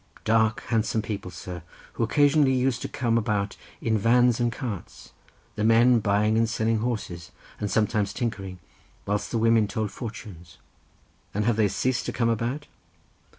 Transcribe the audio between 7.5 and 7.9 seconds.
and